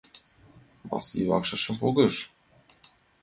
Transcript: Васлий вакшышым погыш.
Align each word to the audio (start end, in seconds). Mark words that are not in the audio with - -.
Васлий 0.89 1.27
вакшышым 1.29 1.75
погыш. 1.81 2.15